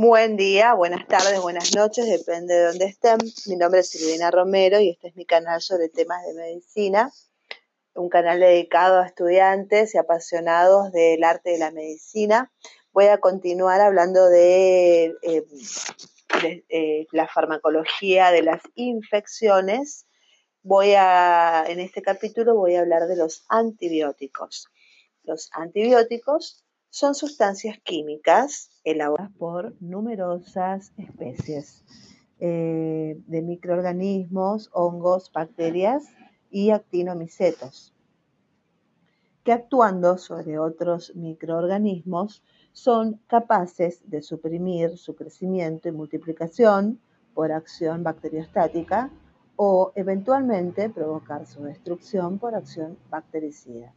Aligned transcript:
Buen 0.00 0.36
día, 0.36 0.74
buenas 0.74 1.08
tardes, 1.08 1.40
buenas 1.42 1.74
noches, 1.74 2.06
depende 2.06 2.54
de 2.54 2.66
dónde 2.66 2.84
estén. 2.84 3.18
Mi 3.46 3.56
nombre 3.56 3.80
es 3.80 3.90
Silvina 3.90 4.30
Romero 4.30 4.78
y 4.78 4.90
este 4.90 5.08
es 5.08 5.16
mi 5.16 5.24
canal 5.26 5.60
sobre 5.60 5.88
temas 5.88 6.24
de 6.24 6.34
medicina, 6.34 7.10
un 7.94 8.08
canal 8.08 8.38
dedicado 8.38 9.00
a 9.00 9.06
estudiantes 9.06 9.96
y 9.96 9.98
apasionados 9.98 10.92
del 10.92 11.24
arte 11.24 11.50
de 11.50 11.58
la 11.58 11.72
medicina. 11.72 12.52
Voy 12.92 13.06
a 13.06 13.18
continuar 13.18 13.80
hablando 13.80 14.28
de, 14.28 15.16
eh, 15.22 15.44
eh, 16.68 17.06
la 17.10 17.26
farmacología 17.26 18.30
de 18.30 18.42
las 18.42 18.62
infecciones. 18.76 20.06
Voy 20.62 20.92
a, 20.96 21.64
en 21.66 21.80
este 21.80 22.02
capítulo 22.02 22.54
voy 22.54 22.76
a 22.76 22.82
hablar 22.82 23.08
de 23.08 23.16
los 23.16 23.44
antibióticos. 23.48 24.68
Los 25.24 25.50
antibióticos 25.54 26.64
son 26.90 27.14
sustancias 27.14 27.78
químicas 27.84 28.70
elaboradas 28.84 29.32
por 29.38 29.74
numerosas 29.80 30.92
especies 30.96 31.84
eh, 32.40 33.20
de 33.26 33.42
microorganismos, 33.42 34.70
hongos, 34.72 35.30
bacterias 35.32 36.04
y 36.50 36.70
actinomicetos, 36.70 37.92
que 39.44 39.52
actuando 39.52 40.18
sobre 40.18 40.58
otros 40.58 41.14
microorganismos 41.14 42.42
son 42.72 43.20
capaces 43.26 44.08
de 44.08 44.22
suprimir 44.22 44.96
su 44.96 45.14
crecimiento 45.14 45.88
y 45.88 45.92
multiplicación 45.92 47.00
por 47.34 47.52
acción 47.52 48.02
bacteriostática 48.02 49.10
o 49.56 49.92
eventualmente 49.96 50.88
provocar 50.88 51.44
su 51.46 51.64
destrucción 51.64 52.38
por 52.38 52.54
acción 52.54 52.96
bactericida. 53.10 53.92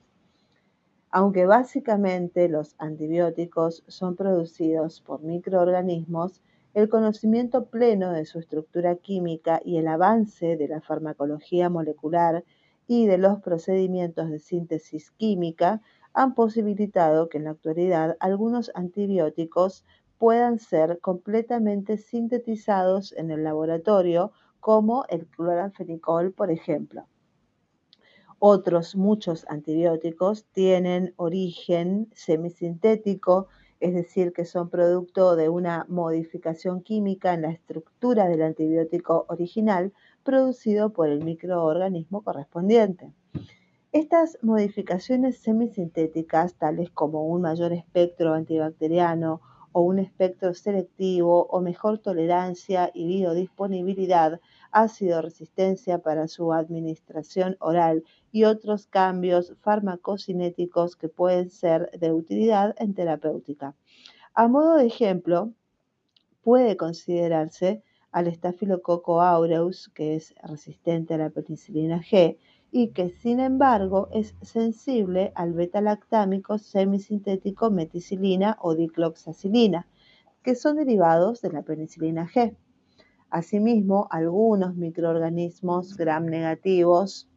Aunque 1.13 1.45
básicamente 1.45 2.47
los 2.47 2.73
antibióticos 2.77 3.83
son 3.88 4.15
producidos 4.15 5.01
por 5.01 5.21
microorganismos, 5.21 6.41
el 6.73 6.87
conocimiento 6.87 7.65
pleno 7.65 8.13
de 8.13 8.23
su 8.23 8.39
estructura 8.39 8.95
química 8.95 9.62
y 9.65 9.76
el 9.76 9.90
avance 9.90 10.55
de 10.55 10.70
la 10.70 10.79
farmacología 10.79 11.70
molecular 11.70 12.45
y 12.87 13.07
de 13.07 13.18
los 13.18 13.41
procedimientos 13.41 14.29
de 14.29 14.40
síntesis 14.40 15.12
química 15.12 15.81
han 16.13 16.34
posibilitado 16.34 17.27
que 17.27 17.40
en 17.40 17.43
la 17.43 17.51
actualidad 17.51 18.15
algunos 18.21 18.71
antibióticos 18.73 19.84
puedan 20.18 20.59
ser 20.59 20.99
completamente 21.01 21.98
sintetizados 21.98 23.12
en 23.18 23.31
el 23.31 23.43
laboratorio, 23.43 24.31
como 24.62 25.03
el 25.09 25.25
cloranfenicol, 25.27 26.31
por 26.31 26.51
ejemplo. 26.51 27.05
Otros 28.43 28.95
muchos 28.95 29.45
antibióticos 29.49 30.45
tienen 30.45 31.13
origen 31.17 32.09
semisintético, 32.15 33.49
es 33.79 33.93
decir, 33.93 34.34
que 34.34 34.45
son 34.45 34.67
producto 34.71 35.35
de 35.35 35.47
una 35.47 35.85
modificación 35.87 36.81
química 36.81 37.35
en 37.35 37.43
la 37.43 37.51
estructura 37.51 38.27
del 38.27 38.41
antibiótico 38.41 39.27
original 39.29 39.93
producido 40.23 40.91
por 40.91 41.09
el 41.09 41.23
microorganismo 41.23 42.23
correspondiente. 42.23 43.12
Estas 43.91 44.39
modificaciones 44.41 45.37
semisintéticas, 45.37 46.55
tales 46.55 46.89
como 46.89 47.27
un 47.27 47.43
mayor 47.43 47.73
espectro 47.73 48.34
antibacteriano 48.34 49.39
o 49.71 49.81
un 49.81 49.99
espectro 49.99 50.55
selectivo 50.55 51.45
o 51.45 51.62
mejor 51.62 51.99
tolerancia 51.99 52.89
y 52.95 53.05
biodisponibilidad, 53.05 54.41
ácido 54.72 55.22
resistencia 55.22 56.00
para 56.00 56.27
su 56.27 56.54
administración 56.54 57.58
oral 57.60 58.04
y 58.32 58.46
otros 58.46 58.88
cambios 58.88 59.54
farmacocinéticos 59.62 60.96
que 60.96 61.10
pueden 61.10 61.50
ser 61.50 61.91
de 62.00 62.12
utilidad 62.12 62.76
en 62.77 62.94
terapéutica. 62.94 63.76
A 64.34 64.47
modo 64.47 64.75
de 64.75 64.88
ejemplo, 64.88 65.52
puede 66.42 66.78
considerarse 66.78 67.84
al 68.12 68.28
estafilococo 68.28 69.22
aureus, 69.22 69.90
que 69.94 70.16
es 70.16 70.34
resistente 70.44 71.14
a 71.14 71.18
la 71.18 71.30
penicilina 71.30 72.02
G 72.02 72.38
y 72.72 72.90
que 72.90 73.10
sin 73.10 73.40
embargo 73.40 74.10
es 74.12 74.36
sensible 74.42 75.31
al 75.36 75.54
beta-lactámico 75.54 76.58
semisintético 76.58 77.70
meticilina 77.70 78.58
o 78.62 78.76
dicloxacilina, 78.76 79.88
que 80.44 80.56
son 80.56 80.78
derivados 80.78 81.42
de 81.42 81.52
la 81.52 81.62
penicilina 81.62 82.28
G. 82.28 82.56
Asimismo, 83.31 84.08
algunos 84.12 84.75
microorganismos 84.75 85.96
gram 85.96 86.25
negativos 86.25 87.30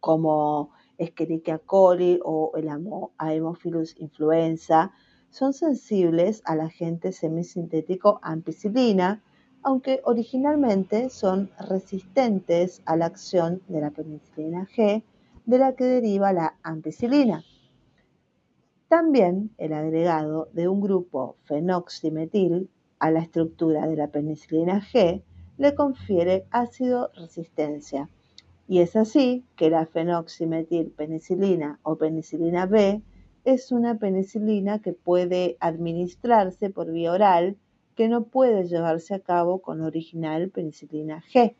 como 0.00 0.72
Escherichia 0.98 1.58
coli 1.58 2.18
o 2.24 2.50
el 2.56 2.68
Haemophilus 3.18 3.94
influenza 3.98 4.92
son 5.30 5.52
sensibles 5.52 6.42
al 6.44 6.60
agente 6.60 7.12
semisintético 7.12 8.18
ampicilina, 8.22 9.22
aunque 9.62 10.00
originalmente 10.04 11.08
son 11.08 11.50
resistentes 11.58 12.82
a 12.84 12.96
la 12.96 13.06
acción 13.06 13.62
de 13.68 13.80
la 13.80 13.90
penicilina 13.92 14.66
G, 14.74 15.04
de 15.44 15.58
la 15.58 15.76
que 15.76 15.84
deriva 15.84 16.32
la 16.32 16.56
ampicilina. 16.64 17.44
También 18.88 19.54
el 19.58 19.72
agregado 19.72 20.48
de 20.52 20.66
un 20.66 20.80
grupo 20.80 21.36
fenoximetil 21.44 22.70
a 22.98 23.10
la 23.10 23.20
estructura 23.20 23.86
de 23.86 23.96
la 23.96 24.08
penicilina 24.08 24.80
G 24.80 25.22
le 25.58 25.74
confiere 25.74 26.46
ácido 26.50 27.10
resistencia. 27.14 28.08
Y 28.68 28.80
es 28.80 28.96
así 28.96 29.44
que 29.56 29.70
la 29.70 29.86
fenoximetilpenicilina 29.86 31.78
o 31.82 31.96
penicilina 31.96 32.66
B 32.66 33.02
es 33.44 33.70
una 33.70 33.98
penicilina 33.98 34.80
que 34.80 34.92
puede 34.92 35.56
administrarse 35.60 36.70
por 36.70 36.90
vía 36.90 37.12
oral 37.12 37.56
que 37.94 38.08
no 38.08 38.24
puede 38.24 38.66
llevarse 38.66 39.14
a 39.14 39.20
cabo 39.20 39.60
con 39.62 39.80
original 39.80 40.50
penicilina 40.50 41.22
G. 41.32 41.54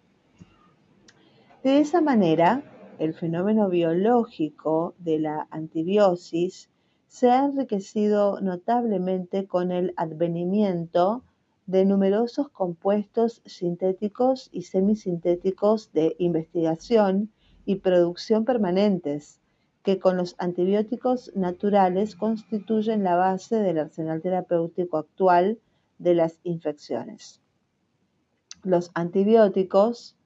De 1.62 1.80
esa 1.80 2.00
manera, 2.00 2.62
el 2.98 3.14
fenómeno 3.14 3.68
biológico 3.68 4.94
de 4.98 5.18
la 5.18 5.46
antibiosis 5.50 6.70
se 7.08 7.30
ha 7.30 7.44
enriquecido 7.44 8.40
notablemente 8.40 9.46
con 9.46 9.70
el 9.72 9.94
advenimiento 9.96 11.22
de 11.66 11.84
numerosos 11.84 12.48
compuestos 12.50 13.42
sintéticos 13.44 14.48
y 14.52 14.62
semisintéticos 14.62 15.92
de 15.92 16.14
investigación 16.18 17.32
y 17.64 17.76
producción 17.76 18.44
permanentes, 18.44 19.40
que 19.82 19.98
con 19.98 20.16
los 20.16 20.34
antibióticos 20.38 21.32
naturales 21.34 22.16
constituyen 22.16 23.04
la 23.04 23.16
base 23.16 23.56
del 23.56 23.78
arsenal 23.78 24.22
terapéutico 24.22 24.98
actual 24.98 25.58
de 25.98 26.14
las 26.14 26.38
infecciones. 26.44 27.40
Los 28.62 28.90
antibióticos 28.94 30.16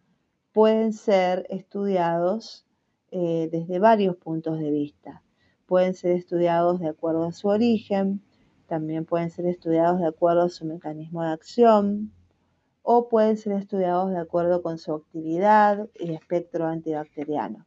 pueden 0.53 0.93
ser 0.93 1.47
estudiados 1.51 2.67
eh, 3.11 3.49
desde 3.51 3.79
varios 3.79 4.17
puntos 4.17 4.59
de 4.59 4.71
vista. 4.71 5.23
Pueden 5.67 5.95
ser 5.95 6.13
estudiados 6.13 6.81
de 6.81 6.89
acuerdo 6.89 7.25
a 7.25 7.33
su 7.33 7.49
origen, 7.49 8.23
también 8.71 9.05
pueden 9.05 9.31
ser 9.31 9.47
estudiados 9.47 9.99
de 9.99 10.07
acuerdo 10.07 10.43
a 10.43 10.49
su 10.49 10.65
mecanismo 10.65 11.25
de 11.25 11.31
acción 11.31 12.13
o 12.83 13.09
pueden 13.09 13.37
ser 13.37 13.55
estudiados 13.55 14.13
de 14.13 14.19
acuerdo 14.19 14.63
con 14.63 14.79
su 14.79 14.95
actividad 14.95 15.89
y 15.99 16.13
espectro 16.13 16.67
antibacteriano. 16.67 17.67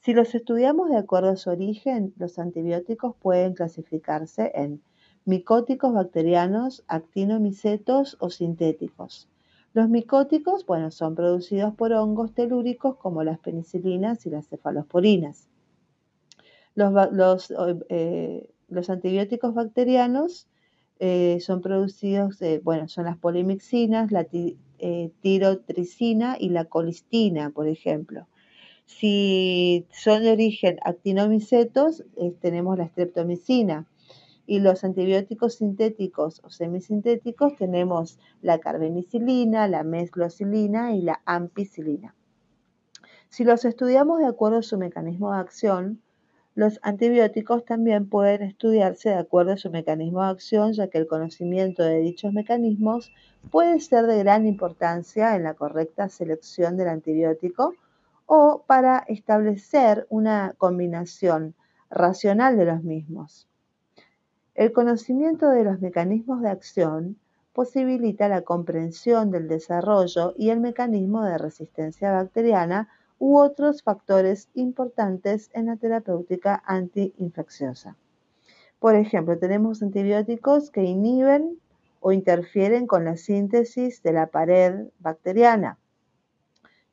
Si 0.00 0.14
los 0.14 0.34
estudiamos 0.34 0.90
de 0.90 0.98
acuerdo 0.98 1.30
a 1.30 1.36
su 1.36 1.50
origen, 1.50 2.12
los 2.16 2.40
antibióticos 2.40 3.14
pueden 3.16 3.54
clasificarse 3.54 4.50
en 4.56 4.82
micóticos 5.24 5.94
bacterianos, 5.94 6.84
actinomicetos 6.88 8.16
o 8.18 8.28
sintéticos. 8.28 9.28
Los 9.74 9.88
micóticos, 9.88 10.66
bueno, 10.66 10.90
son 10.90 11.14
producidos 11.14 11.72
por 11.76 11.92
hongos 11.92 12.34
telúricos 12.34 12.96
como 12.96 13.22
las 13.22 13.38
penicilinas 13.38 14.26
y 14.26 14.30
las 14.30 14.48
cefalosporinas. 14.48 15.48
Los, 16.74 17.54
eh, 17.88 18.50
antibióticos 18.88 19.54
bacterianos 19.54 20.48
eh, 20.98 21.38
son 21.40 21.60
producidos, 21.60 22.38
bueno, 22.62 22.88
son 22.88 23.04
las 23.04 23.18
polimixinas, 23.18 24.12
la 24.12 24.26
eh, 24.32 25.10
tirotricina 25.20 26.36
y 26.38 26.50
la 26.50 26.64
colistina, 26.64 27.50
por 27.50 27.68
ejemplo. 27.68 28.26
Si 28.86 29.86
son 29.90 30.22
de 30.22 30.32
origen 30.32 30.78
actinomicetos, 30.84 32.04
tenemos 32.40 32.78
la 32.78 32.88
streptomicina 32.88 33.86
y 34.46 34.60
los 34.60 34.84
antibióticos 34.84 35.56
sintéticos 35.56 36.40
o 36.44 36.50
semisintéticos 36.50 37.56
tenemos 37.56 38.18
la 38.42 38.58
carbenicilina, 38.58 39.66
la 39.66 39.82
mesglocilina 39.82 40.94
y 40.94 41.02
la 41.02 41.20
ampicilina. 41.26 42.14
Si 43.28 43.44
los 43.44 43.64
estudiamos 43.64 44.20
de 44.20 44.26
acuerdo 44.26 44.58
a 44.58 44.62
su 44.62 44.78
mecanismo 44.78 45.32
de 45.32 45.38
acción, 45.40 46.02
los 46.56 46.80
antibióticos 46.82 47.66
también 47.66 48.08
pueden 48.08 48.40
estudiarse 48.40 49.10
de 49.10 49.16
acuerdo 49.16 49.52
a 49.52 49.56
su 49.58 49.70
mecanismo 49.70 50.22
de 50.22 50.30
acción, 50.30 50.72
ya 50.72 50.88
que 50.88 50.96
el 50.96 51.06
conocimiento 51.06 51.82
de 51.82 51.98
dichos 51.98 52.32
mecanismos 52.32 53.12
puede 53.50 53.78
ser 53.78 54.06
de 54.06 54.18
gran 54.20 54.46
importancia 54.46 55.36
en 55.36 55.42
la 55.42 55.52
correcta 55.52 56.08
selección 56.08 56.78
del 56.78 56.88
antibiótico 56.88 57.74
o 58.24 58.64
para 58.66 59.04
establecer 59.06 60.06
una 60.08 60.54
combinación 60.56 61.54
racional 61.90 62.56
de 62.56 62.64
los 62.64 62.82
mismos. 62.82 63.46
El 64.54 64.72
conocimiento 64.72 65.50
de 65.50 65.62
los 65.62 65.82
mecanismos 65.82 66.40
de 66.40 66.48
acción 66.48 67.18
posibilita 67.52 68.30
la 68.30 68.40
comprensión 68.40 69.30
del 69.30 69.46
desarrollo 69.46 70.32
y 70.38 70.48
el 70.48 70.60
mecanismo 70.60 71.22
de 71.22 71.36
resistencia 71.36 72.12
bacteriana 72.12 72.88
u 73.18 73.38
otros 73.38 73.82
factores 73.82 74.48
importantes 74.54 75.50
en 75.54 75.66
la 75.66 75.76
terapéutica 75.76 76.62
antiinfecciosa. 76.66 77.96
Por 78.78 78.94
ejemplo, 78.94 79.38
tenemos 79.38 79.82
antibióticos 79.82 80.70
que 80.70 80.82
inhiben 80.82 81.58
o 82.00 82.12
interfieren 82.12 82.86
con 82.86 83.04
la 83.04 83.16
síntesis 83.16 84.02
de 84.02 84.12
la 84.12 84.26
pared 84.26 84.86
bacteriana. 84.98 85.78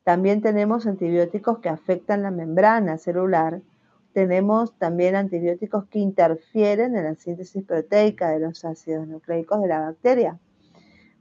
También 0.03 0.41
tenemos 0.41 0.87
antibióticos 0.87 1.59
que 1.59 1.69
afectan 1.69 2.23
la 2.23 2.31
membrana 2.31 2.97
celular. 2.97 3.61
Tenemos 4.13 4.77
también 4.77 5.15
antibióticos 5.15 5.85
que 5.85 5.99
interfieren 5.99 6.95
en 6.95 7.03
la 7.03 7.15
síntesis 7.15 7.63
proteica 7.63 8.29
de 8.29 8.39
los 8.39 8.63
ácidos 8.65 9.07
nucleicos 9.07 9.61
de 9.61 9.67
la 9.67 9.79
bacteria. 9.79 10.39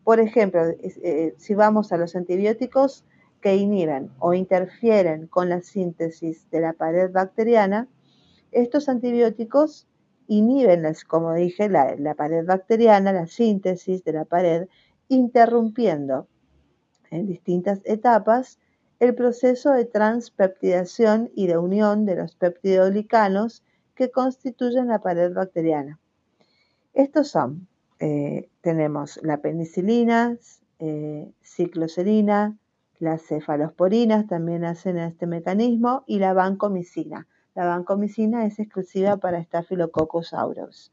Por 0.05 0.21
ejemplo, 0.21 0.63
eh, 0.65 1.35
si 1.39 1.55
vamos 1.55 1.93
a 1.93 1.97
los 1.97 2.17
antibióticos 2.17 3.05
que 3.43 3.57
inhiben 3.57 4.11
o 4.19 4.33
interfieren 4.33 5.27
con 5.27 5.51
la 5.51 5.61
síntesis 5.61 6.49
de 6.51 6.61
la 6.61 6.73
pared 6.73 7.11
bacteriana, 7.13 7.89
estos 8.53 8.89
antibióticos 8.89 9.87
inhiben, 10.29 10.85
como 11.09 11.35
dije, 11.35 11.69
la, 11.69 12.15
pared 12.15 12.47
bacteriana, 12.47 13.13
la 13.13 13.27
síntesis 13.27 14.05
de 14.05 14.13
la 14.13 14.25
pared, 14.25 14.69
interrumpiendo 15.09 16.29
en 17.11 17.27
distintas 17.27 17.81
etapas 17.85 18.59
el 19.01 19.15
proceso 19.15 19.73
de 19.73 19.85
transpeptidación 19.85 21.31
y 21.35 21.49
de 21.49 21.59
unión 21.59 22.07
de 22.07 22.15
los 22.17 22.37
peptidoglicanos 22.37 23.65
que 23.95 24.11
constituyen 24.11 24.87
la 24.87 25.01
pared 25.01 25.33
bacteriana. 25.35 25.99
Estos 26.95 27.29
son, 27.29 27.67
eh, 27.99 28.49
tenemos 28.61 29.19
la 29.23 29.39
penicilina, 29.39 30.39
eh, 30.79 31.33
cicloserina, 31.43 32.57
las 33.03 33.23
cefalosporinas 33.23 34.29
también 34.29 34.65
hacen 34.65 34.97
este 34.97 35.27
mecanismo 35.27 36.05
y 36.07 36.21
la 36.21 36.35
vancomicina. 36.35 37.27
La 37.53 37.67
vancomicina 37.67 38.47
es 38.47 38.61
exclusiva 38.61 39.17
para 39.17 39.43
Staphylococcus 39.43 40.33
aureus. 40.33 40.93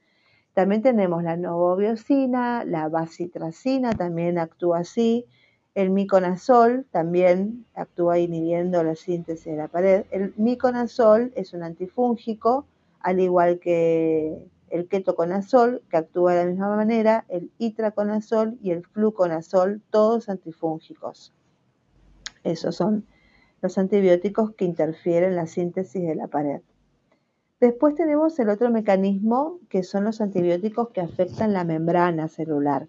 También 0.56 0.81
tenemos 0.81 1.21
la 1.21 1.38
novobiosina, 1.38 2.65
la 2.65 2.89
bacitracina 2.89 3.91
también 3.94 4.39
actúa 4.39 4.79
así, 4.79 5.27
el 5.75 5.91
miconazol 5.91 6.88
también 6.89 7.67
actúa 7.75 8.17
inhibiendo 8.17 8.83
la 8.83 8.95
síntesis 8.95 9.45
de 9.45 9.57
la 9.57 9.67
pared. 9.67 10.06
El 10.09 10.33
miconazol 10.35 11.31
es 11.35 11.53
un 11.53 11.61
antifúngico, 11.61 12.65
al 13.01 13.19
igual 13.19 13.59
que 13.59 14.47
el 14.71 14.88
ketoconazol, 14.88 15.83
que 15.91 15.97
actúa 15.97 16.33
de 16.33 16.44
la 16.44 16.50
misma 16.50 16.75
manera, 16.75 17.25
el 17.29 17.51
itraconazol 17.59 18.57
y 18.63 18.71
el 18.71 18.83
fluconazol, 18.83 19.83
todos 19.91 20.27
antifúngicos. 20.27 21.33
Esos 22.44 22.75
son 22.75 23.06
los 23.62 23.77
antibióticos 23.77 24.53
que 24.56 24.65
interfieren 24.65 25.31
en 25.31 25.36
la 25.36 25.47
síntesis 25.47 26.01
de 26.01 26.15
la 26.15 26.27
pared. 26.27 26.62
Después 27.59 27.95
tenemos 27.95 28.39
el 28.39 28.50
otro 28.50 28.69
mecanismo 28.69 29.59
que 29.69 29.83
son 29.83 30.06
los 30.06 30.21
antibióticos 30.21 30.89
que 30.89 31.01
afectan 31.01 31.51
la 31.51 31.65
membrana 31.65 32.30
celular. 32.30 32.88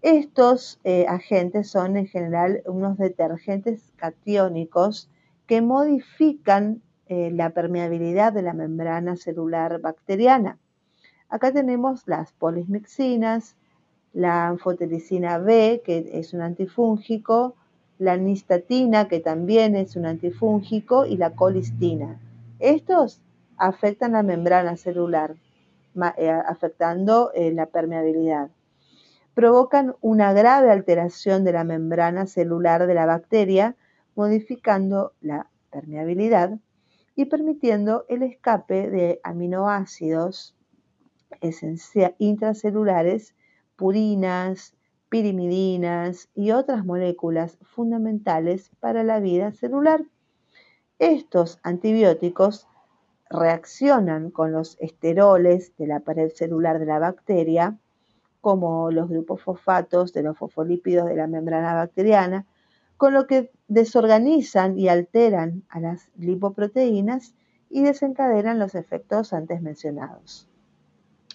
Estos 0.00 0.78
eh, 0.84 1.06
agentes 1.08 1.70
son 1.70 1.96
en 1.96 2.06
general 2.06 2.62
unos 2.66 2.98
detergentes 2.98 3.90
catiónicos 3.96 5.10
que 5.46 5.60
modifican 5.60 6.82
eh, 7.06 7.30
la 7.32 7.50
permeabilidad 7.50 8.32
de 8.32 8.42
la 8.42 8.52
membrana 8.52 9.16
celular 9.16 9.80
bacteriana. 9.80 10.58
Acá 11.28 11.52
tenemos 11.52 12.06
las 12.06 12.32
polismixinas, 12.32 13.56
la 14.12 14.46
anfotericina 14.46 15.38
B, 15.38 15.82
que 15.84 16.10
es 16.12 16.32
un 16.32 16.42
antifúngico, 16.42 17.56
la 17.98 18.16
nistatina, 18.16 19.08
que 19.08 19.20
también 19.20 19.76
es 19.76 19.96
un 19.96 20.06
antifúngico, 20.06 21.06
y 21.06 21.16
la 21.16 21.30
colistina. 21.30 22.20
Estos 22.58 23.20
afectan 23.56 24.12
la 24.12 24.22
membrana 24.22 24.76
celular, 24.76 25.36
eh, 26.16 26.30
afectando 26.30 27.30
eh, 27.34 27.52
la 27.52 27.66
permeabilidad. 27.66 28.50
Provocan 29.34 29.94
una 30.00 30.32
grave 30.32 30.70
alteración 30.70 31.44
de 31.44 31.52
la 31.52 31.64
membrana 31.64 32.26
celular 32.26 32.86
de 32.86 32.94
la 32.94 33.06
bacteria, 33.06 33.76
modificando 34.14 35.12
la 35.20 35.48
permeabilidad 35.70 36.58
y 37.16 37.26
permitiendo 37.26 38.04
el 38.08 38.22
escape 38.22 38.90
de 38.90 39.20
aminoácidos 39.22 40.54
intracelulares, 42.18 43.34
purinas, 43.76 44.74
pirimidinas 45.14 46.28
y 46.34 46.50
otras 46.50 46.84
moléculas 46.84 47.56
fundamentales 47.62 48.72
para 48.80 49.04
la 49.04 49.20
vida 49.20 49.52
celular. 49.52 50.02
Estos 50.98 51.60
antibióticos 51.62 52.66
reaccionan 53.30 54.32
con 54.32 54.50
los 54.50 54.76
esteroles 54.80 55.72
de 55.76 55.86
la 55.86 56.00
pared 56.00 56.30
celular 56.30 56.80
de 56.80 56.86
la 56.86 56.98
bacteria, 56.98 57.78
como 58.40 58.90
los 58.90 59.08
grupos 59.08 59.40
fosfatos 59.40 60.12
de 60.12 60.24
los 60.24 60.36
fosfolípidos 60.36 61.06
de 61.06 61.14
la 61.14 61.28
membrana 61.28 61.74
bacteriana, 61.74 62.44
con 62.96 63.14
lo 63.14 63.28
que 63.28 63.52
desorganizan 63.68 64.76
y 64.76 64.88
alteran 64.88 65.62
a 65.68 65.78
las 65.78 66.08
lipoproteínas 66.16 67.36
y 67.70 67.84
desencadenan 67.84 68.58
los 68.58 68.74
efectos 68.74 69.32
antes 69.32 69.62
mencionados. 69.62 70.48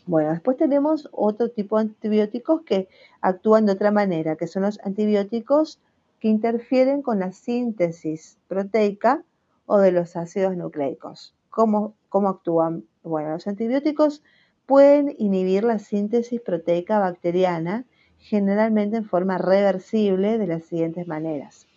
Bueno, 0.10 0.32
después 0.32 0.58
tenemos 0.58 1.08
otro 1.12 1.52
tipo 1.52 1.78
de 1.78 1.84
antibióticos 1.84 2.64
que 2.64 2.88
actúan 3.22 3.68
de 3.68 3.74
otra 3.74 3.92
manera, 3.92 4.38
que 4.38 4.48
son 4.48 4.64
los 4.64 4.80
antibióticos 4.84 5.80
que 6.20 6.30
interfieren 6.30 7.04
con 7.04 7.20
la 7.20 7.32
síntesis 7.32 8.40
proteica 8.48 9.24
o 9.68 9.78
de 9.78 9.92
los 9.92 10.16
ácidos 10.16 10.58
nucleicos. 10.58 11.36
¿Cómo, 11.52 11.94
cómo 12.10 12.30
actúan? 12.30 12.86
Bueno, 13.04 13.34
los 13.34 13.46
antibióticos 13.46 14.24
pueden 14.66 15.14
inhibir 15.20 15.64
la 15.64 15.78
síntesis 15.78 16.42
proteica 16.42 16.98
bacteriana, 16.98 17.86
generalmente 18.18 18.98
en 18.98 19.06
forma 19.06 19.38
reversible 19.38 20.40
de 20.40 20.48
las 20.48 20.64
siguientes 20.64 21.06
maneras. 21.06 21.68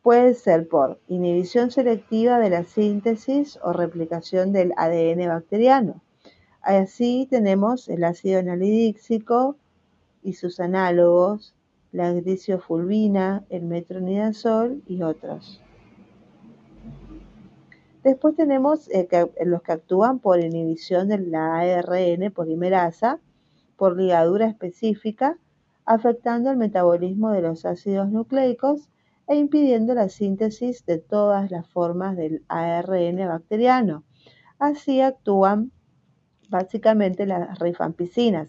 Puede 0.00 0.34
ser 0.34 0.68
por 0.68 1.00
inhibición 1.08 1.72
selectiva 1.72 2.38
de 2.38 2.50
la 2.50 2.62
síntesis 2.62 3.58
o 3.64 3.72
replicación 3.72 4.52
del 4.52 4.72
ADN 4.76 5.26
bacteriano 5.26 6.02
Así 6.62 7.26
tenemos 7.28 7.88
el 7.88 8.04
ácido 8.04 8.38
enalidíxico 8.38 9.56
y 10.22 10.34
sus 10.34 10.60
análogos, 10.60 11.54
la 11.90 12.12
gliciofulvina, 12.12 13.44
el 13.50 13.64
metronidazol 13.64 14.80
y 14.86 15.02
otros. 15.02 15.60
Después 18.04 18.36
tenemos 18.36 18.88
eh, 18.90 19.08
los 19.44 19.62
que 19.62 19.72
actúan 19.72 20.20
por 20.20 20.38
inhibición 20.38 21.08
de 21.08 21.18
la 21.18 21.58
ARN 21.58 22.30
polimerasa 22.32 23.18
por 23.76 23.96
ligadura 23.96 24.46
específica, 24.46 25.38
afectando 25.84 26.50
el 26.50 26.56
metabolismo 26.56 27.30
de 27.32 27.42
los 27.42 27.64
ácidos 27.64 28.08
nucleicos 28.08 28.88
e 29.26 29.34
impidiendo 29.34 29.94
la 29.94 30.08
síntesis 30.08 30.86
de 30.86 30.98
todas 30.98 31.50
las 31.50 31.68
formas 31.68 32.16
del 32.16 32.44
ARN 32.46 33.16
bacteriano. 33.26 34.04
Así 34.60 35.00
actúan 35.00 35.72
básicamente 36.52 37.26
las 37.26 37.58
rifampicinas. 37.58 38.48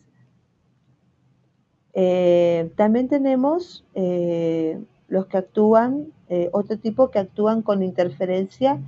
Eh, 1.93 2.71
también 2.75 3.07
tenemos 3.07 3.85
eh, 3.95 4.79
los 5.07 5.25
que 5.27 5.37
actúan, 5.37 6.11
eh, 6.29 6.49
otro 6.51 6.77
tipo 6.77 7.09
que 7.09 7.19
actúan 7.19 7.61
con 7.61 7.81
interferencia 7.81 8.79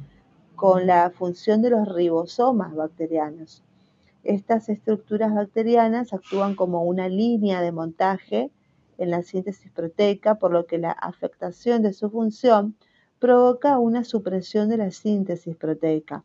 con 0.55 0.85
la 0.85 1.11
función 1.11 1.61
de 1.61 1.69
los 1.71 1.87
ribosomas 1.93 2.75
bacterianos. 2.75 3.63
Estas 4.23 4.69
estructuras 4.69 5.33
bacterianas 5.33 6.13
actúan 6.13 6.55
como 6.55 6.83
una 6.83 7.07
línea 7.07 7.61
de 7.61 7.71
montaje 7.71 8.51
en 8.97 9.11
la 9.11 9.21
síntesis 9.21 9.71
proteica, 9.71 10.35
por 10.35 10.51
lo 10.51 10.65
que 10.65 10.77
la 10.77 10.91
afectación 10.91 11.83
de 11.83 11.93
su 11.93 12.09
función 12.09 12.75
provoca 13.19 13.77
una 13.79 14.03
supresión 14.03 14.67
de 14.67 14.77
la 14.77 14.91
síntesis 14.91 15.55
proteica 15.55 16.23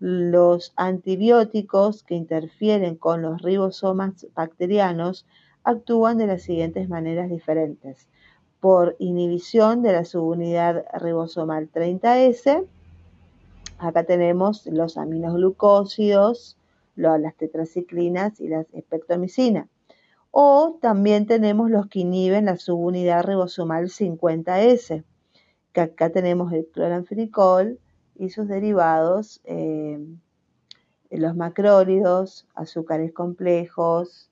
los 0.00 0.72
antibióticos 0.76 2.02
que 2.02 2.14
interfieren 2.14 2.96
con 2.96 3.20
los 3.20 3.42
ribosomas 3.42 4.26
bacterianos 4.34 5.26
actúan 5.62 6.16
de 6.16 6.26
las 6.26 6.42
siguientes 6.42 6.88
maneras 6.88 7.28
diferentes. 7.28 8.08
Por 8.60 8.96
inhibición 8.98 9.82
de 9.82 9.92
la 9.92 10.06
subunidad 10.06 10.86
ribosomal 10.94 11.70
30S, 11.70 12.66
acá 13.78 14.04
tenemos 14.04 14.66
los 14.66 14.96
aminoglucósidos, 14.96 16.56
las 16.96 17.34
tetraciclinas 17.36 18.40
y 18.40 18.48
las 18.48 18.66
espectromicina. 18.72 19.68
O 20.30 20.78
también 20.80 21.26
tenemos 21.26 21.70
los 21.70 21.88
que 21.88 22.00
inhiben 22.00 22.46
la 22.46 22.56
subunidad 22.56 23.24
ribosomal 23.24 23.88
50S, 23.88 25.04
que 25.72 25.80
acá 25.80 26.10
tenemos 26.10 26.52
el 26.52 26.66
cloranfenicol, 26.66 27.78
y 28.20 28.28
sus 28.28 28.48
derivados, 28.48 29.40
eh, 29.44 29.98
los 31.10 31.34
macrólidos, 31.34 32.46
azúcares 32.54 33.14
complejos, 33.14 34.30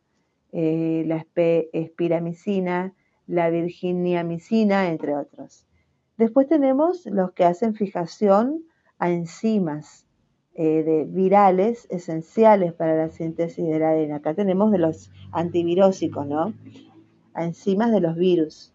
eh, 0.52 1.04
la 1.06 1.26
espiramicina, 1.72 2.94
la 3.26 3.48
virginiamicina, 3.48 4.90
entre 4.90 5.16
otros. 5.16 5.66
Después 6.18 6.48
tenemos 6.48 7.06
los 7.06 7.32
que 7.32 7.44
hacen 7.44 7.74
fijación 7.74 8.62
a 8.98 9.10
enzimas 9.10 10.04
eh, 10.54 10.82
de 10.82 11.04
virales 11.06 11.86
esenciales 11.88 12.74
para 12.74 12.94
la 12.94 13.08
síntesis 13.08 13.66
del 13.66 13.82
ADN. 13.82 14.12
Acá 14.12 14.34
tenemos 14.34 14.70
de 14.70 14.78
los 14.78 15.10
antivirósicos, 15.32 16.26
¿no? 16.26 16.52
A 17.32 17.44
enzimas 17.44 17.90
de 17.90 18.00
los 18.00 18.16
virus, 18.16 18.74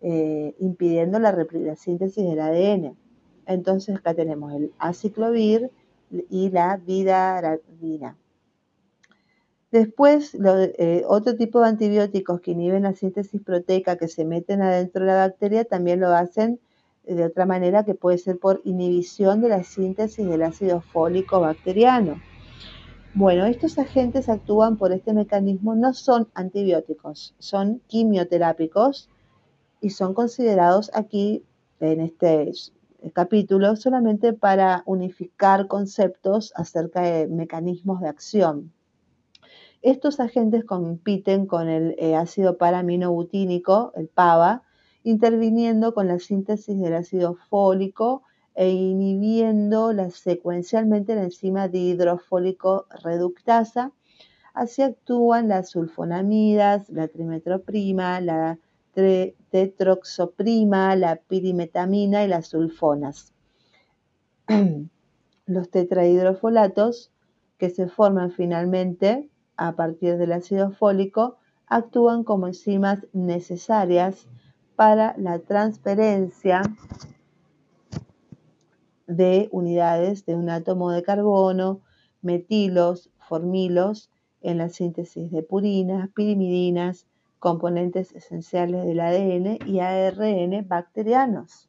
impidiendo 0.00 1.20
la, 1.20 1.32
la, 1.32 1.76
síntesis 1.76 2.24
del 2.24 2.40
ADN. 2.40 2.96
Entonces 3.48 3.96
acá 3.96 4.14
tenemos 4.14 4.52
el 4.52 4.72
aciclovir 4.78 5.70
y 6.30 6.50
la 6.50 6.76
vidaravina. 6.76 8.16
Después, 9.70 10.34
eh, 10.34 11.02
otro 11.06 11.34
tipo 11.34 11.60
de 11.60 11.68
antibióticos 11.68 12.40
que 12.40 12.52
inhiben 12.52 12.84
la 12.84 12.94
síntesis 12.94 13.42
proteica 13.42 13.96
que 13.96 14.08
se 14.08 14.24
meten 14.24 14.62
adentro 14.62 15.04
de 15.04 15.12
la 15.12 15.26
bacteria 15.26 15.64
también 15.64 16.00
lo 16.00 16.08
hacen 16.08 16.60
de 17.04 17.24
otra 17.24 17.46
manera 17.46 17.84
que 17.84 17.94
puede 17.94 18.18
ser 18.18 18.38
por 18.38 18.60
inhibición 18.64 19.40
de 19.40 19.48
la 19.48 19.64
síntesis 19.64 20.26
del 20.26 20.42
ácido 20.42 20.82
fólico 20.82 21.40
bacteriano. 21.40 22.20
Bueno, 23.14 23.46
estos 23.46 23.78
agentes 23.78 24.28
actúan 24.28 24.76
por 24.76 24.92
este 24.92 25.14
mecanismo, 25.14 25.74
no 25.74 25.94
son 25.94 26.28
antibióticos, 26.34 27.34
son 27.38 27.80
quimioterápicos 27.86 29.08
y 29.80 29.90
son 29.90 30.12
considerados 30.12 30.90
aquí 30.94 31.44
en 31.80 32.00
este 32.00 32.52
capítulo 33.12 33.76
solamente 33.76 34.32
para 34.32 34.82
unificar 34.86 35.66
conceptos 35.66 36.52
acerca 36.56 37.02
de 37.02 37.26
mecanismos 37.26 38.00
de 38.00 38.08
acción. 38.08 38.72
Estos 39.82 40.18
agentes 40.18 40.64
compiten 40.64 41.46
con 41.46 41.68
el 41.68 41.94
eh, 41.98 42.16
ácido 42.16 42.58
paraminobutínico, 42.58 43.92
el 43.94 44.08
PABA, 44.08 44.64
interviniendo 45.04 45.94
con 45.94 46.08
la 46.08 46.18
síntesis 46.18 46.78
del 46.80 46.94
ácido 46.94 47.34
fólico 47.48 48.24
e 48.54 48.70
inhibiendo 48.70 49.92
secuencialmente 50.10 51.14
la 51.14 51.22
enzima 51.22 51.68
dihidrofólico 51.68 52.86
reductasa. 53.04 53.92
Así 54.52 54.82
actúan 54.82 55.46
las 55.46 55.70
sulfonamidas, 55.70 56.90
la 56.90 57.06
trimetroprima, 57.06 58.20
la 58.20 58.58
tetroxoprima, 58.94 60.96
la 60.96 61.16
pirimetamina 61.16 62.24
y 62.24 62.28
las 62.28 62.48
sulfonas. 62.48 63.32
Los 65.46 65.70
tetrahidrofolatos 65.70 67.12
que 67.58 67.70
se 67.70 67.88
forman 67.88 68.32
finalmente 68.32 69.30
a 69.56 69.76
partir 69.76 70.18
del 70.18 70.32
ácido 70.32 70.72
fólico 70.72 71.36
actúan 71.66 72.24
como 72.24 72.46
enzimas 72.46 73.06
necesarias 73.12 74.26
para 74.76 75.14
la 75.18 75.40
transferencia 75.40 76.62
de 79.06 79.48
unidades 79.50 80.24
de 80.26 80.34
un 80.34 80.50
átomo 80.50 80.90
de 80.90 81.02
carbono, 81.02 81.80
metilos, 82.22 83.10
formilos, 83.18 84.10
en 84.40 84.58
la 84.58 84.68
síntesis 84.68 85.30
de 85.30 85.42
purinas, 85.42 86.10
pirimidinas, 86.14 87.06
componentes 87.38 88.12
esenciales 88.12 88.84
del 88.84 89.00
ADN 89.00 89.58
y 89.66 89.80
ARN 89.80 90.66
bacterianos. 90.66 91.68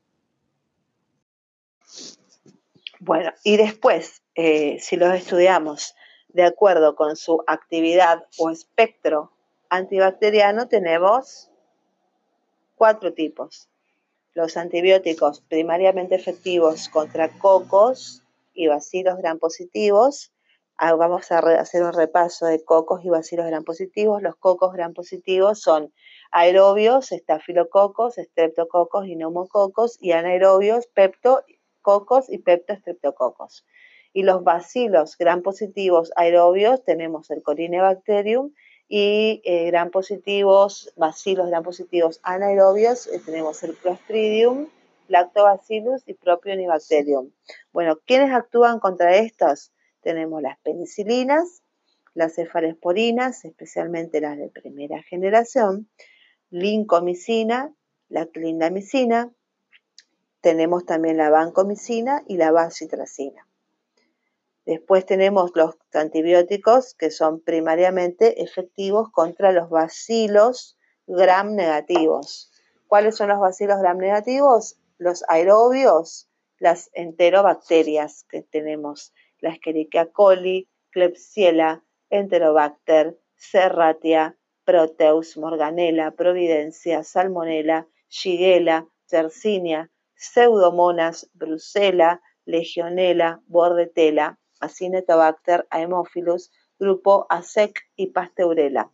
Bueno, 2.99 3.31
y 3.43 3.57
después, 3.57 4.21
eh, 4.35 4.77
si 4.79 4.97
los 4.97 5.13
estudiamos 5.13 5.95
de 6.29 6.43
acuerdo 6.43 6.95
con 6.95 7.15
su 7.15 7.43
actividad 7.47 8.25
o 8.37 8.49
espectro 8.49 9.31
antibacteriano, 9.69 10.67
tenemos 10.67 11.49
cuatro 12.75 13.13
tipos. 13.13 13.69
Los 14.33 14.57
antibióticos 14.57 15.41
primariamente 15.41 16.15
efectivos 16.15 16.89
contra 16.89 17.29
cocos 17.29 18.23
y 18.53 18.67
bacilos 18.67 19.17
gram 19.17 19.39
positivos. 19.39 20.31
Vamos 20.79 21.29
a 21.31 21.39
hacer 21.39 21.83
un 21.83 21.93
repaso 21.93 22.45
de 22.45 22.63
cocos 22.63 23.03
y 23.03 23.09
bacilos 23.09 23.45
gram 23.47 23.65
positivos. 23.65 24.21
Los 24.21 24.37
cocos 24.37 24.71
gram 24.73 24.93
positivos 24.93 25.59
son 25.61 25.93
aerobios, 26.31 27.11
estafilococos, 27.11 28.17
estreptococos 28.17 29.07
y 29.07 29.15
neumococos 29.15 29.97
y 29.99 30.13
anaerobios, 30.13 30.87
peptococos 30.87 32.29
y 32.29 32.37
peptostreptococos. 32.37 33.65
Y 34.13 34.23
los 34.23 34.43
bacilos 34.43 35.17
gram 35.17 35.41
positivos 35.41 36.11
aerobios 36.15 36.83
tenemos 36.83 37.29
el 37.29 37.43
Corynebacterium 37.43 38.53
y 38.87 39.41
eh, 39.43 39.65
gran 39.67 39.91
positivos, 39.91 40.93
bacilos 40.95 41.49
gran 41.49 41.63
positivos 41.63 42.19
anaerobios, 42.23 43.05
eh, 43.07 43.21
tenemos 43.23 43.61
el 43.63 43.75
Clostridium, 43.75 44.67
Lactobacillus 45.09 46.03
y 46.07 46.13
Propionibacterium. 46.13 47.31
Bueno, 47.71 47.99
¿quiénes 48.05 48.31
actúan 48.31 48.79
contra 48.79 49.15
estos? 49.17 49.71
Tenemos 50.01 50.41
las 50.41 50.59
penicilinas, 50.59 51.63
las 52.13 52.35
cefalesporinas, 52.35 53.45
especialmente 53.45 54.21
las 54.21 54.37
de 54.37 54.49
primera 54.49 55.01
generación, 55.03 55.89
lincomicina, 56.49 57.73
la 58.07 58.25
clindamicina, 58.25 59.31
tenemos 60.41 60.85
también 60.85 61.17
la 61.17 61.29
vancomicina 61.29 62.23
y 62.27 62.37
la 62.37 62.51
bacitracina. 62.51 63.45
Después 64.65 65.05
tenemos 65.05 65.51
los 65.55 65.75
antibióticos 65.93 66.93
que 66.93 67.11
son 67.11 67.41
primariamente 67.41 68.43
efectivos 68.43 69.09
contra 69.11 69.51
los 69.51 69.69
bacilos 69.69 70.77
gram 71.07 71.55
negativos. 71.55 72.51
¿Cuáles 72.87 73.17
son 73.17 73.29
los 73.29 73.39
bacilos 73.39 73.79
gram 73.79 73.97
negativos? 73.97 74.77
Los 74.97 75.23
aerobios, 75.27 76.29
las 76.59 76.89
enterobacterias 76.93 78.25
que 78.29 78.43
tenemos, 78.43 79.13
la 79.41 79.49
Escherichia 79.49 80.11
coli, 80.11 80.67
Klebsiella, 80.91 81.83
Enterobacter, 82.09 83.17
Serratia, 83.35 84.37
Proteus, 84.65 85.37
Morganella, 85.37 86.11
Providencia, 86.11 87.03
Salmonella, 87.03 87.87
Shigella, 88.09 88.87
Yersinia, 89.11 89.89
Pseudomonas, 90.15 91.29
Brucella, 91.33 92.21
Legionella, 92.45 93.41
Bordetella, 93.47 94.39
Acinetobacter, 94.59 95.65
Haemophilus, 95.69 96.51
grupo 96.77 97.25
ASEC 97.29 97.79
y 97.95 98.07
Pasteurella. 98.07 98.91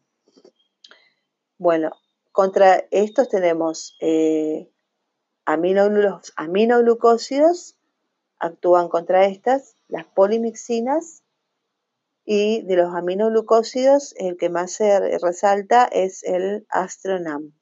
Bueno, 1.57 1.91
contra 2.31 2.85
estos 2.91 3.29
tenemos 3.29 3.97
eh, 4.01 4.69
aminoglucósidos, 5.45 7.77
actúan 8.39 8.89
contra 8.89 9.25
estas, 9.25 9.75
las 9.87 10.05
polimixinas, 10.05 11.23
y 12.25 12.63
de 12.63 12.75
los 12.75 12.93
aminoglucósidos 12.93 14.15
el 14.17 14.35
que 14.35 14.49
más 14.49 14.71
se 14.71 15.17
resalta 15.19 15.85
es 15.85 16.23
el 16.23 16.65
astronam. 16.69 17.53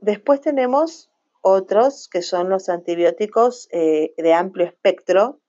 Después 0.00 0.40
tenemos 0.40 1.10
otros 1.40 2.08
que 2.08 2.22
son 2.22 2.48
los 2.48 2.68
antibióticos 2.68 3.68
eh, 3.70 4.12
de 4.16 4.34
amplio 4.34 4.66
espectro, 4.66 5.40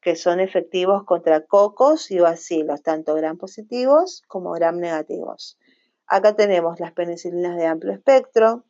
que 0.00 0.16
son 0.16 0.40
efectivos 0.40 1.04
contra 1.04 1.46
cocos 1.46 2.10
y 2.10 2.18
bacilos, 2.18 2.82
tanto 2.82 3.14
gram 3.14 3.38
positivos 3.38 4.22
como 4.26 4.50
gram 4.52 4.78
negativos. 4.78 5.58
Acá 6.06 6.36
tenemos 6.36 6.78
las 6.80 6.92
penicilinas 6.92 7.56
de 7.56 7.66
amplio 7.66 7.92
espectro, 7.92 8.64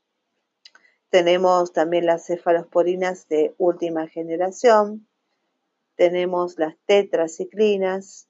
tenemos 1.14 1.72
también 1.72 2.06
las 2.06 2.26
cefalosporinas 2.26 3.28
de 3.28 3.54
última 3.56 4.08
generación, 4.08 5.06
tenemos 5.94 6.58
las 6.58 6.74
tetraciclinas, 6.86 8.26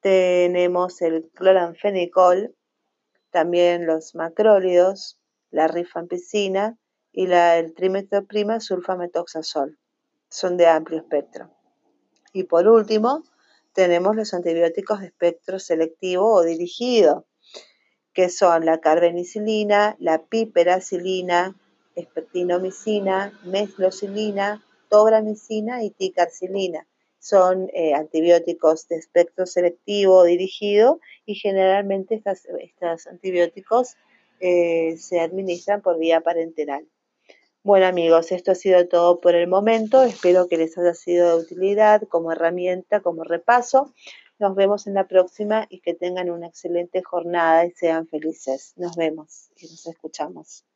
tenemos 0.00 1.02
el 1.02 1.28
cloranfenicol, 1.34 2.54
también 3.30 3.84
los 3.84 4.14
macrólidos, 4.14 5.18
la 5.50 5.68
rifampicina 5.68 6.78
y 7.12 7.26
la, 7.26 7.58
el 7.58 7.74
trimetoprima 7.74 8.60
sulfametoxazol. 8.60 9.78
Son 10.30 10.56
de 10.56 10.66
amplio 10.66 11.00
espectro. 11.00 11.50
Y 12.32 12.44
por 12.44 12.66
último, 12.66 13.24
tenemos 13.74 14.16
los 14.16 14.32
antibióticos 14.32 15.00
de 15.00 15.08
espectro 15.08 15.58
selectivo 15.58 16.32
o 16.32 16.42
dirigido, 16.44 17.26
que 18.14 18.30
son 18.30 18.64
la 18.64 18.80
carbenicilina, 18.80 19.96
la 19.98 20.24
piperacilina, 20.24 21.54
espertinomicina, 21.94 23.38
meslocilina, 23.44 24.64
tobramicina 24.88 25.82
y 25.82 25.90
ticarcilina. 25.90 26.86
Son 27.18 27.70
eh, 27.72 27.94
antibióticos 27.94 28.86
de 28.88 28.96
espectro 28.96 29.46
selectivo 29.46 30.24
dirigido 30.24 31.00
y 31.24 31.34
generalmente 31.36 32.16
estos 32.16 33.06
antibióticos 33.06 33.96
eh, 34.40 34.96
se 34.98 35.20
administran 35.20 35.80
por 35.80 35.98
vía 35.98 36.20
parenteral. 36.20 36.86
Bueno 37.62 37.86
amigos, 37.86 38.30
esto 38.30 38.52
ha 38.52 38.54
sido 38.54 38.86
todo 38.88 39.20
por 39.20 39.34
el 39.34 39.48
momento. 39.48 40.02
Espero 40.02 40.48
que 40.48 40.58
les 40.58 40.76
haya 40.76 40.92
sido 40.92 41.38
de 41.38 41.44
utilidad 41.44 42.02
como 42.08 42.30
herramienta, 42.30 43.00
como 43.00 43.24
repaso. 43.24 43.94
Nos 44.38 44.54
vemos 44.54 44.86
en 44.86 44.92
la 44.92 45.08
próxima 45.08 45.66
y 45.70 45.80
que 45.80 45.94
tengan 45.94 46.28
una 46.28 46.48
excelente 46.48 47.02
jornada 47.02 47.64
y 47.64 47.70
sean 47.70 48.06
felices. 48.06 48.74
Nos 48.76 48.96
vemos 48.96 49.50
y 49.56 49.66
nos 49.66 49.86
escuchamos. 49.86 50.66